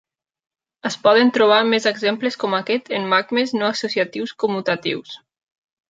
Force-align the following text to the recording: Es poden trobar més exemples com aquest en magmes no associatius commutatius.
Es 0.89 0.95
poden 1.03 1.29
trobar 1.35 1.59
més 1.73 1.85
exemples 1.93 2.39
com 2.45 2.57
aquest 2.63 2.91
en 3.01 3.07
magmes 3.15 3.57
no 3.61 3.71
associatius 3.71 4.37
commutatius. 4.47 5.21